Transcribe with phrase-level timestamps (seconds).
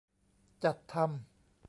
[0.63, 1.19] จัดทำ